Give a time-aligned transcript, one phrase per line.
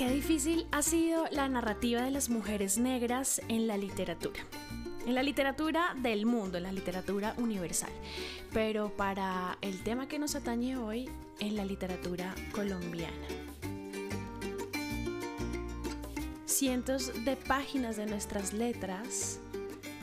[0.00, 4.40] Qué difícil ha sido la narrativa de las mujeres negras en la literatura.
[5.04, 7.92] En la literatura del mundo, en la literatura universal.
[8.50, 13.14] Pero para el tema que nos atañe hoy, en la literatura colombiana.
[16.46, 19.38] Cientos de páginas de nuestras letras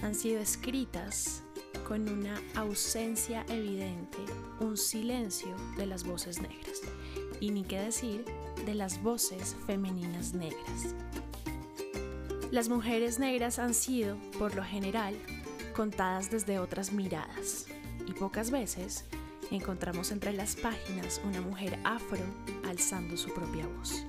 [0.03, 1.41] han sido escritas
[1.87, 4.19] con una ausencia evidente,
[4.59, 6.81] un silencio de las voces negras.
[7.39, 8.25] Y ni qué decir
[8.65, 10.95] de las voces femeninas negras.
[12.51, 15.15] Las mujeres negras han sido, por lo general,
[15.75, 17.67] contadas desde otras miradas
[18.07, 19.05] y pocas veces
[19.51, 22.23] encontramos entre las páginas una mujer afro
[22.65, 24.05] alzando su propia voz.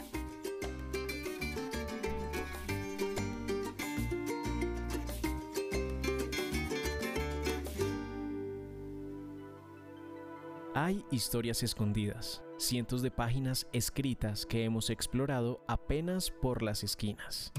[10.75, 17.51] Hay historias escondidas, cientos de páginas escritas que hemos explorado apenas por las esquinas.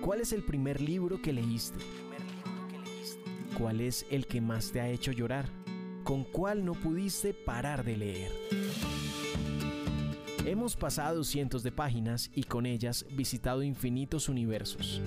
[0.00, 1.80] ¿Cuál es el primer libro que leíste?
[3.58, 5.50] ¿Cuál es el que más te ha hecho llorar?
[6.02, 8.32] ¿Con cuál no pudiste parar de leer?
[10.46, 15.02] Hemos pasado cientos de páginas y con ellas visitado infinitos universos.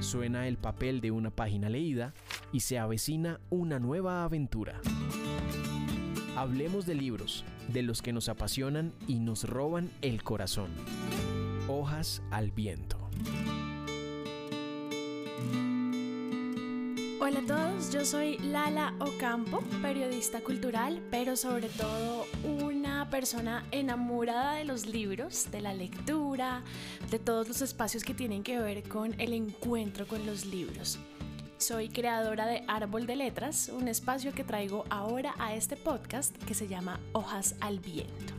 [0.00, 2.12] Suena el papel de una página leída
[2.52, 4.80] y se avecina una nueva aventura.
[6.38, 10.70] Hablemos de libros, de los que nos apasionan y nos roban el corazón.
[11.66, 12.96] Hojas al viento.
[17.20, 24.54] Hola a todos, yo soy Lala Ocampo, periodista cultural, pero sobre todo una persona enamorada
[24.54, 26.62] de los libros, de la lectura,
[27.10, 31.00] de todos los espacios que tienen que ver con el encuentro con los libros.
[31.58, 36.54] Soy creadora de Árbol de Letras, un espacio que traigo ahora a este podcast que
[36.54, 38.32] se llama Hojas al Viento.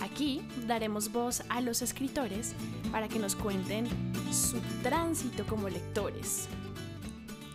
[0.00, 2.54] Aquí daremos voz a los escritores
[2.90, 3.86] para que nos cuenten
[4.32, 6.48] su tránsito como lectores.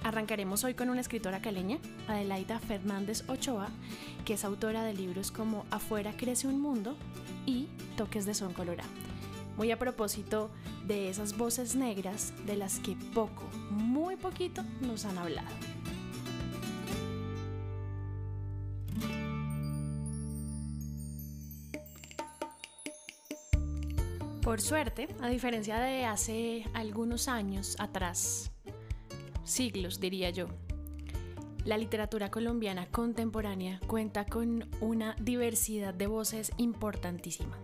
[0.03, 3.69] Arrancaremos hoy con una escritora caleña, Adelaida Fernández Ochoa,
[4.23, 6.95] que es autora de libros como Afuera crece un mundo
[7.47, 8.91] y Toques de Son Colorado.
[9.57, 10.51] Muy a propósito
[10.88, 15.47] de esas voces negras de las que poco, muy poquito nos han hablado.
[24.44, 28.51] Por suerte, a diferencia de hace algunos años atrás,
[29.45, 30.47] siglos diría yo,
[31.63, 37.57] la literatura colombiana contemporánea cuenta con una diversidad de voces importantísima.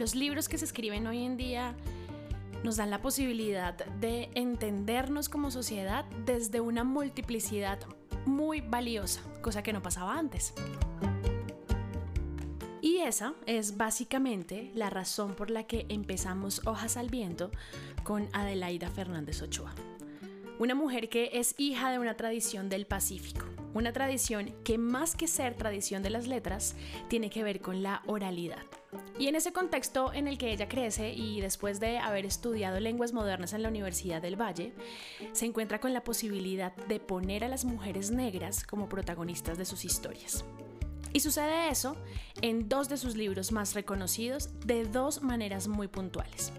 [0.00, 1.74] Los libros que se escriben hoy en día
[2.64, 7.78] nos dan la posibilidad de entendernos como sociedad desde una multiplicidad
[8.24, 10.54] muy valiosa, cosa que no pasaba antes.
[12.80, 17.50] Y esa es básicamente la razón por la que empezamos Hojas al Viento
[18.02, 19.74] con Adelaida Fernández Ochoa.
[20.58, 23.44] Una mujer que es hija de una tradición del Pacífico,
[23.74, 26.74] una tradición que más que ser tradición de las letras,
[27.08, 28.64] tiene que ver con la oralidad.
[29.18, 33.12] Y en ese contexto en el que ella crece y después de haber estudiado lenguas
[33.12, 34.72] modernas en la Universidad del Valle,
[35.32, 39.84] se encuentra con la posibilidad de poner a las mujeres negras como protagonistas de sus
[39.84, 40.44] historias.
[41.12, 41.96] Y sucede eso
[42.40, 46.52] en dos de sus libros más reconocidos de dos maneras muy puntuales.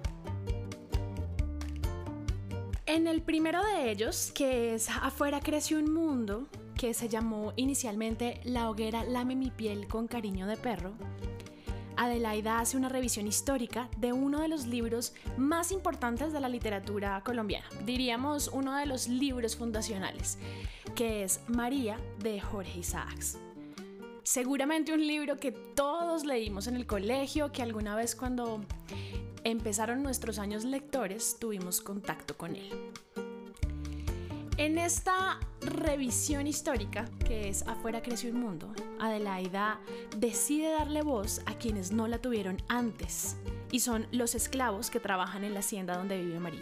[2.85, 8.41] En el primero de ellos, que es Afuera creció un mundo, que se llamó inicialmente
[8.43, 10.93] La hoguera lame mi piel con cariño de perro,
[11.97, 17.21] Adelaida hace una revisión histórica de uno de los libros más importantes de la literatura
[17.23, 20.37] colombiana, diríamos uno de los libros fundacionales,
[20.95, 23.37] que es María de Jorge Isaacs.
[24.23, 28.61] Seguramente un libro que todos leímos en el colegio, que alguna vez cuando
[29.43, 32.69] empezaron nuestros años lectores tuvimos contacto con él.
[34.61, 39.79] En esta revisión histórica, que es Afuera creció un mundo, Adelaida
[40.17, 43.37] decide darle voz a quienes no la tuvieron antes,
[43.71, 46.61] y son los esclavos que trabajan en la hacienda donde vive María,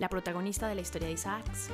[0.00, 1.68] la protagonista de la historia de Isaacs.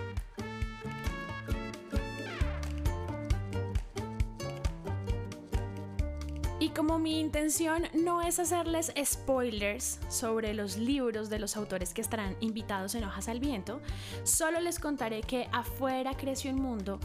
[6.75, 12.37] Como mi intención no es hacerles spoilers sobre los libros de los autores que estarán
[12.41, 13.81] invitados en Hojas al Viento,
[14.23, 17.00] solo les contaré que Afuera creció un mundo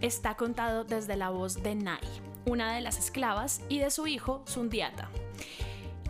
[0.00, 2.00] está contado desde la voz de Nai,
[2.46, 5.10] una de las esclavas, y de su hijo, Sundiata.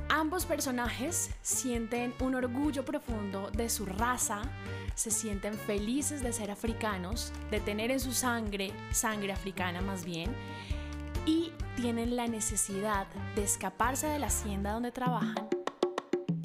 [0.09, 4.43] Ambos personajes sienten un orgullo profundo de su raza,
[4.95, 10.35] se sienten felices de ser africanos, de tener en su sangre, sangre africana más bien,
[11.27, 15.49] y tienen la necesidad de escaparse de la hacienda donde trabajan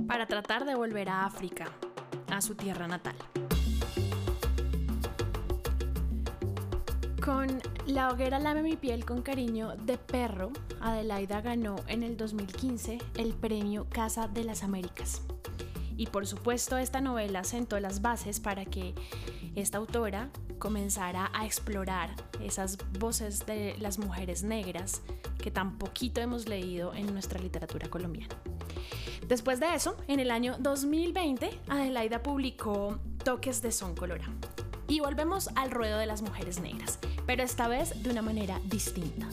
[0.07, 1.65] para tratar de volver a África,
[2.31, 3.15] a su tierra natal.
[7.23, 12.99] Con La hoguera lame mi piel con cariño de perro, Adelaida ganó en el 2015
[13.17, 15.21] el premio Casa de las Américas.
[15.97, 18.93] Y por supuesto esta novela sentó las bases para que
[19.55, 20.29] esta autora
[20.59, 25.01] comenzara a explorar esas voces de las mujeres negras
[25.45, 28.35] que tan poquito hemos leído en nuestra literatura colombiana.
[29.27, 34.25] Después de eso, en el año 2020, Adelaida publicó Toques de Son Colora.
[34.87, 36.97] Y volvemos al ruedo de las mujeres negras,
[37.27, 39.27] pero esta vez de una manera distinta.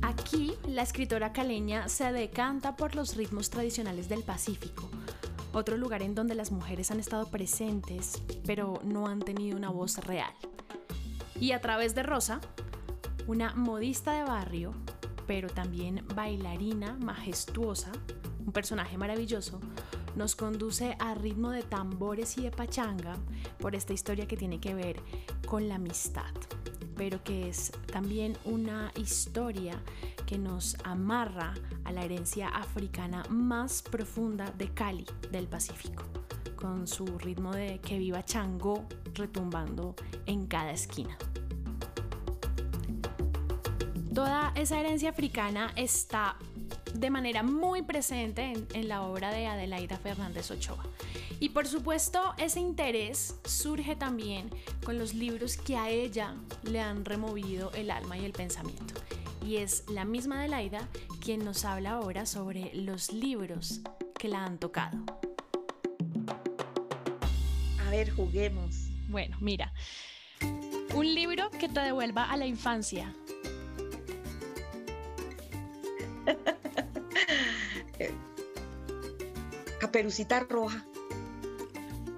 [0.00, 4.88] Aquí, la escritora caleña se decanta por los ritmos tradicionales del Pacífico,
[5.56, 9.96] otro lugar en donde las mujeres han estado presentes, pero no han tenido una voz
[10.04, 10.32] real.
[11.40, 12.40] Y a través de Rosa,
[13.26, 14.74] una modista de barrio,
[15.26, 17.90] pero también bailarina majestuosa,
[18.44, 19.58] un personaje maravilloso,
[20.14, 23.16] nos conduce a ritmo de tambores y de pachanga
[23.58, 25.00] por esta historia que tiene que ver
[25.46, 26.34] con la amistad,
[26.96, 29.82] pero que es también una historia
[30.26, 36.04] que nos amarra a la herencia africana más profunda de Cali, del Pacífico,
[36.56, 39.94] con su ritmo de que viva Chango retumbando
[40.26, 41.16] en cada esquina.
[44.14, 46.36] Toda esa herencia africana está
[46.94, 50.84] de manera muy presente en, la obra de Adelaida Fernández Ochoa.
[51.38, 54.48] Y por supuesto, ese interés surge también
[54.84, 58.94] con los libros que a ella le han removido el alma y el pensamiento.
[59.46, 60.88] Y es la misma Adelaida
[61.20, 63.80] quien nos habla ahora sobre los libros
[64.18, 64.98] que la han tocado.
[67.86, 68.88] A ver, juguemos.
[69.08, 69.72] Bueno, mira,
[70.94, 73.14] un libro que te devuelva a la infancia,
[79.78, 80.84] Caperucita Roja.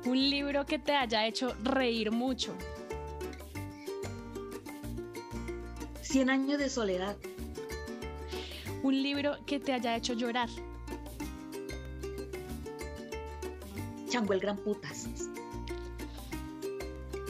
[0.06, 2.56] Un libro que te haya hecho reír mucho.
[6.08, 7.18] Cien años de soledad.
[8.82, 10.48] Un libro que te haya hecho llorar.
[14.08, 15.06] Chango el Gran Putas.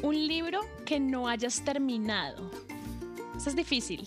[0.01, 2.53] Un libro que no hayas terminado.
[3.37, 4.07] Eso es difícil.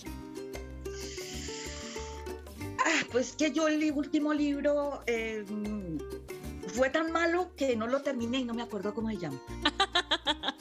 [2.79, 5.43] Ah, pues que yo el último libro eh,
[6.67, 9.37] fue tan malo que no lo terminé y no me acuerdo cómo se llama.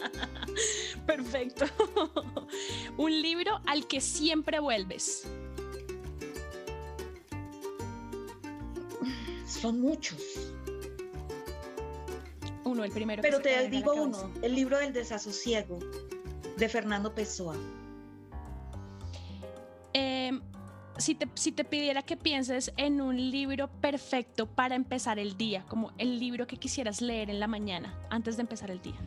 [1.06, 1.66] Perfecto.
[3.00, 5.26] Un libro al que siempre vuelves.
[9.46, 10.20] Son muchos.
[12.64, 13.22] Uno, el primero.
[13.22, 15.78] Pero te digo uno, el libro del desasosiego
[16.58, 17.56] de Fernando Pessoa.
[20.98, 26.18] si te, pidiera que pienses en un libro perfecto para empezar el día, como el
[26.18, 29.00] libro que quisieras leer en la mañana antes de empezar el día.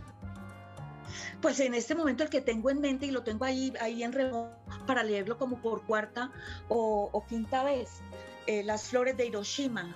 [1.42, 4.14] Pues en este momento el que tengo en mente y lo tengo ahí, ahí en
[4.14, 4.56] remoto
[4.86, 6.32] para leerlo como por cuarta
[6.70, 8.02] o, quinta vez,
[8.48, 9.96] eh, Las Flores de Hiroshima,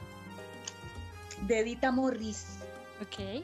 [1.42, 2.60] de Edita Morris.
[3.02, 3.44] Ok.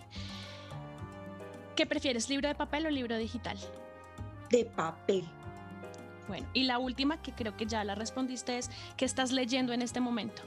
[1.75, 3.58] ¿Qué prefieres, libro de papel o libro digital?
[4.50, 5.27] De papel.
[6.27, 9.82] Bueno, y la última, que creo que ya la respondiste, es ¿qué estás leyendo en
[9.82, 10.44] este momento?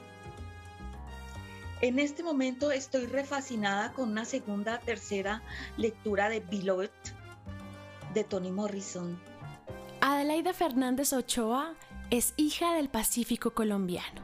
[1.83, 5.42] En este momento estoy refascinada con una segunda, tercera
[5.76, 6.90] lectura de Beloved
[8.14, 9.21] de Toni Morrison.
[10.00, 11.75] Adelaida Fernández Ochoa
[12.11, 14.23] es hija del Pacífico colombiano.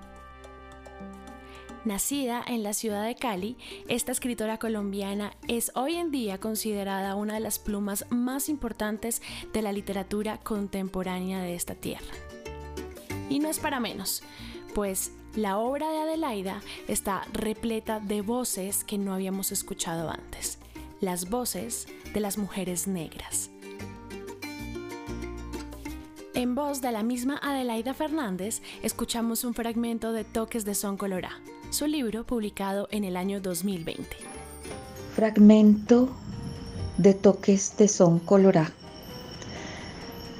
[1.84, 7.34] Nacida en la ciudad de Cali, esta escritora colombiana es hoy en día considerada una
[7.34, 9.20] de las plumas más importantes
[9.52, 12.14] de la literatura contemporánea de esta tierra.
[13.28, 14.22] Y no es para menos,
[14.74, 20.58] pues la obra de Adelaida está repleta de voces que no habíamos escuchado antes,
[21.00, 23.50] las voces de las mujeres negras.
[26.34, 31.40] En voz de la misma Adelaida Fernández, escuchamos un fragmento de Toques de Son Colorá,
[31.70, 34.04] su libro publicado en el año 2020.
[35.14, 36.08] Fragmento
[36.96, 38.72] de Toques de Son Colorá.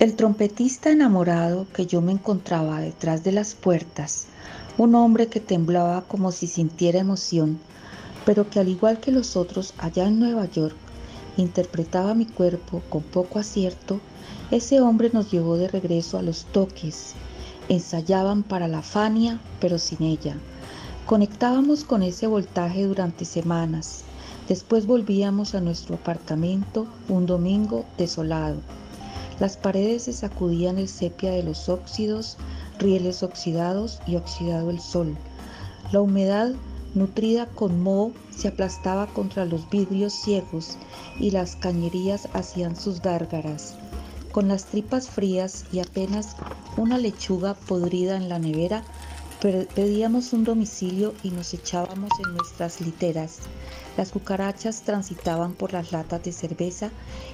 [0.02, 4.26] El trompetista enamorado que yo me encontraba detrás de las puertas,
[4.76, 7.60] un hombre que temblaba como si sintiera emoción,
[8.26, 10.74] pero que al igual que los otros allá en Nueva York,
[11.36, 14.00] interpretaba mi cuerpo con poco acierto
[14.50, 17.12] Ese hombre nos llevó de regreso a los toques.
[17.68, 20.34] Ensayaban para la Fania, pero sin ella.
[21.06, 24.02] Conectábamos con ese voltaje durante semanas.
[24.48, 28.56] Después volvíamos a nuestro apartamento un domingo desolado.
[29.42, 32.36] Las paredes se sacudían el sepia de los óxidos,
[32.78, 35.16] rieles oxidados y oxidado el sol.
[35.90, 36.52] La humedad,
[36.94, 40.78] nutrida con moho, se aplastaba contra los vidrios ciegos
[41.18, 43.74] y las cañerías hacían sus gárgaras.
[44.30, 46.36] Con las tripas frías y apenas
[46.76, 48.84] una lechuga podrida en la nevera,
[49.40, 53.40] pedíamos un domicilio y nos echábamos en nuestras literas.
[53.96, 56.90] Las cucarachas transitaban por las latas de cerveza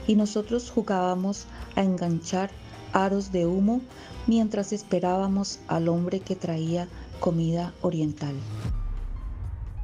[0.06, 1.46] y nosotros jugábamos
[1.76, 2.50] a enganchar
[2.92, 3.80] aros de humo
[4.26, 6.88] mientras esperábamos al hombre que traía
[7.20, 8.34] comida oriental.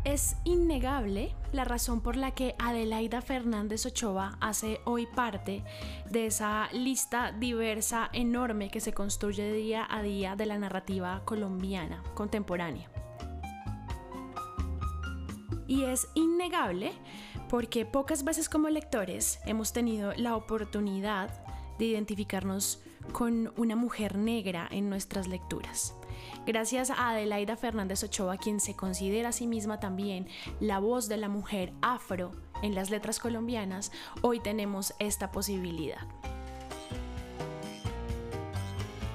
[0.04, 5.64] Es innegable la razón por la que Adelaida Fernández Ochoa hace hoy parte
[6.10, 12.02] de esa lista diversa, enorme que se construye día a día de la narrativa colombiana
[12.14, 12.90] contemporánea.
[15.66, 16.92] Y es innegable
[17.48, 21.30] porque pocas veces como lectores hemos tenido la oportunidad
[21.78, 25.94] de identificarnos con una mujer negra en nuestras lecturas.
[26.46, 30.28] Gracias a Adelaida Fernández Ochoa, quien se considera a sí misma también
[30.60, 33.92] la voz de la mujer afro en las letras colombianas,
[34.22, 36.06] hoy tenemos esta posibilidad.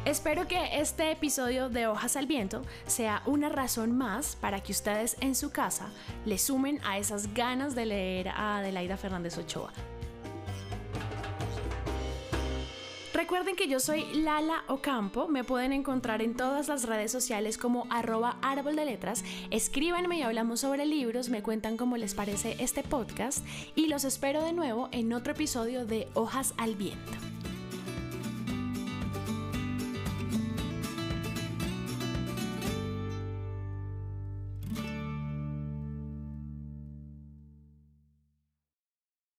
[0.10, 5.16] Espero que este episodio de Hojas al Viento sea una razón más para que ustedes
[5.22, 5.92] en su casa
[6.26, 9.72] le sumen a esas ganas de leer a Adelaida Fernández Ochoa.
[13.14, 17.86] Recuerden que yo soy Lala Ocampo, me pueden encontrar en todas las redes sociales como
[17.92, 22.82] arroba árbol de letras, escríbanme y hablamos sobre libros, me cuentan cómo les parece este
[22.82, 27.39] podcast y los espero de nuevo en otro episodio de Hojas al Viento.